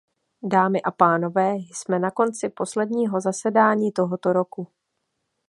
Dámy 0.43 0.81
a 0.81 0.91
pánové, 0.91 1.53
jsme 1.55 1.99
na 1.99 2.11
konci 2.11 2.49
posledního 2.49 3.21
zasedání 3.21 3.91
tohoto 3.91 4.33
roku. 4.33 4.67